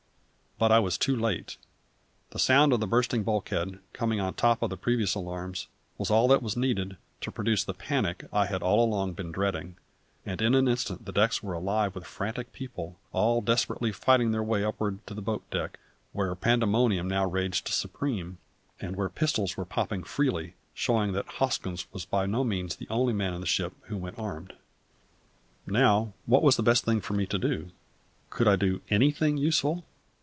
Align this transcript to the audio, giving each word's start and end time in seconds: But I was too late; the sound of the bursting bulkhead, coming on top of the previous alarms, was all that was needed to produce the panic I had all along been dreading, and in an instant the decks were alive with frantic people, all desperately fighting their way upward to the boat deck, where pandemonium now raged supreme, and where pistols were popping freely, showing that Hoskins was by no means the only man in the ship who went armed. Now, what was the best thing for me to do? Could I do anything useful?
But 0.59 0.71
I 0.71 0.77
was 0.77 0.95
too 0.95 1.15
late; 1.15 1.57
the 2.29 2.37
sound 2.37 2.71
of 2.71 2.79
the 2.79 2.85
bursting 2.85 3.23
bulkhead, 3.23 3.79
coming 3.93 4.19
on 4.19 4.35
top 4.35 4.61
of 4.61 4.69
the 4.69 4.77
previous 4.77 5.15
alarms, 5.15 5.65
was 5.97 6.11
all 6.11 6.27
that 6.27 6.43
was 6.43 6.55
needed 6.55 6.97
to 7.21 7.31
produce 7.31 7.63
the 7.63 7.73
panic 7.73 8.25
I 8.31 8.45
had 8.45 8.61
all 8.61 8.85
along 8.85 9.13
been 9.13 9.31
dreading, 9.31 9.77
and 10.23 10.39
in 10.39 10.53
an 10.53 10.67
instant 10.67 11.05
the 11.05 11.11
decks 11.11 11.41
were 11.41 11.53
alive 11.55 11.95
with 11.95 12.05
frantic 12.05 12.53
people, 12.53 12.99
all 13.11 13.41
desperately 13.41 13.91
fighting 13.91 14.29
their 14.29 14.43
way 14.43 14.63
upward 14.63 14.99
to 15.07 15.15
the 15.15 15.21
boat 15.23 15.41
deck, 15.49 15.79
where 16.13 16.35
pandemonium 16.35 17.07
now 17.07 17.25
raged 17.25 17.67
supreme, 17.69 18.37
and 18.79 18.95
where 18.95 19.09
pistols 19.09 19.57
were 19.57 19.65
popping 19.65 20.03
freely, 20.03 20.53
showing 20.75 21.11
that 21.13 21.25
Hoskins 21.25 21.91
was 21.91 22.05
by 22.05 22.27
no 22.27 22.43
means 22.43 22.75
the 22.75 22.87
only 22.91 23.13
man 23.13 23.33
in 23.33 23.41
the 23.41 23.47
ship 23.47 23.73
who 23.85 23.97
went 23.97 24.19
armed. 24.19 24.53
Now, 25.65 26.13
what 26.27 26.43
was 26.43 26.55
the 26.55 26.61
best 26.61 26.83
thing 26.83 27.01
for 27.01 27.13
me 27.15 27.25
to 27.25 27.39
do? 27.39 27.71
Could 28.29 28.47
I 28.47 28.57
do 28.57 28.81
anything 28.91 29.37
useful? 29.37 29.85